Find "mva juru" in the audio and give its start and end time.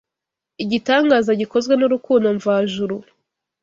2.37-2.97